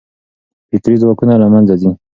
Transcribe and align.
فکري 0.69 0.95
ځواکونه 1.01 1.33
له 1.41 1.47
منځه 1.53 1.75
ځي. 1.81 1.91